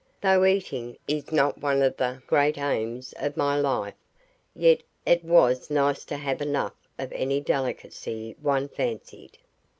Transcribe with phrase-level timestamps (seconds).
[0.19, 3.93] Though eating is not one of the great aims of my life,
[4.55, 9.37] yet it was nice to have enough of any delicacy one fancied.